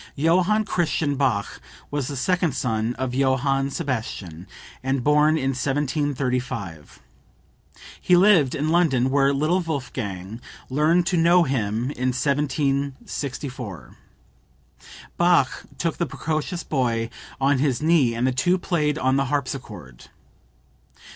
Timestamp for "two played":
18.31-18.97